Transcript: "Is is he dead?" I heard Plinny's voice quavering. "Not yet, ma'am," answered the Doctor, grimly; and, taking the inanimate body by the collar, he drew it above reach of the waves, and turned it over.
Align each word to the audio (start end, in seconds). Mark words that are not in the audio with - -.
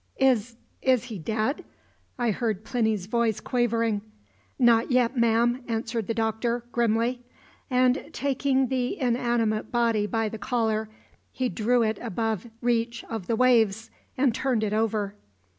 "Is 0.17 0.57
is 0.81 1.03
he 1.03 1.19
dead?" 1.19 1.63
I 2.17 2.31
heard 2.31 2.63
Plinny's 2.63 3.05
voice 3.05 3.39
quavering. 3.39 4.01
"Not 4.57 4.89
yet, 4.89 5.15
ma'am," 5.15 5.63
answered 5.67 6.07
the 6.07 6.15
Doctor, 6.15 6.65
grimly; 6.71 7.21
and, 7.69 8.05
taking 8.11 8.69
the 8.69 8.97
inanimate 8.99 9.71
body 9.71 10.07
by 10.07 10.27
the 10.27 10.39
collar, 10.39 10.89
he 11.31 11.49
drew 11.49 11.83
it 11.83 11.99
above 12.01 12.47
reach 12.61 13.03
of 13.11 13.27
the 13.27 13.35
waves, 13.35 13.91
and 14.17 14.33
turned 14.33 14.63
it 14.63 14.73
over. 14.73 15.13